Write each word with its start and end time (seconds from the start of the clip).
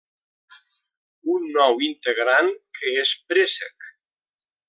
Un 1.33 1.45
nou 1.57 1.83
integrant, 1.89 2.51
que 2.79 2.95
és 3.05 3.13
Préssec. 3.33 3.93